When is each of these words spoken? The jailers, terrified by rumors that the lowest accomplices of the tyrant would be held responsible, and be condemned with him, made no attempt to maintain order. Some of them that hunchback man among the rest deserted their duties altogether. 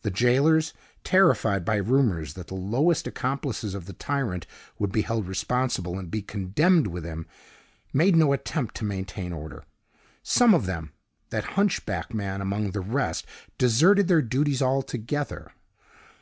The 0.00 0.10
jailers, 0.10 0.72
terrified 1.04 1.62
by 1.66 1.76
rumors 1.76 2.32
that 2.40 2.46
the 2.46 2.54
lowest 2.54 3.06
accomplices 3.06 3.74
of 3.74 3.84
the 3.84 3.92
tyrant 3.92 4.46
would 4.78 4.90
be 4.90 5.02
held 5.02 5.28
responsible, 5.28 5.98
and 5.98 6.10
be 6.10 6.22
condemned 6.22 6.86
with 6.86 7.04
him, 7.04 7.26
made 7.92 8.16
no 8.16 8.32
attempt 8.32 8.76
to 8.76 8.86
maintain 8.86 9.30
order. 9.30 9.64
Some 10.22 10.54
of 10.54 10.64
them 10.64 10.94
that 11.28 11.44
hunchback 11.58 12.14
man 12.14 12.40
among 12.40 12.70
the 12.70 12.80
rest 12.80 13.26
deserted 13.58 14.08
their 14.08 14.22
duties 14.22 14.62
altogether. 14.62 15.52